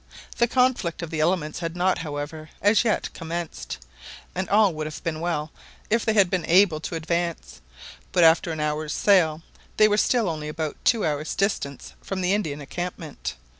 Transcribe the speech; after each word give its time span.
The 0.39 0.47
conflict 0.47 1.03
of 1.03 1.11
the 1.11 1.19
elements 1.19 1.59
had 1.59 1.75
not, 1.75 1.99
however, 1.99 2.49
as 2.59 2.83
yet 2.83 3.13
commenced; 3.13 3.77
and 4.33 4.49
all 4.49 4.73
would 4.73 4.87
have 4.87 5.03
been 5.03 5.19
well 5.19 5.51
if 5.91 6.03
they 6.03 6.13
bad 6.13 6.27
been 6.31 6.45
able 6.47 6.79
to 6.79 6.95
advance, 6.95 7.61
but 8.11 8.23
after 8.23 8.51
an 8.51 8.59
hour's 8.59 8.93
sail 8.93 9.43
they 9.77 9.87
were 9.87 9.97
still 9.97 10.27
only 10.27 10.47
about 10.47 10.83
two 10.83 11.05
hours' 11.05 11.35
distance 11.35 11.93
from 12.01 12.21
the 12.21 12.33
Indian 12.33 12.61
encampment. 12.61 13.35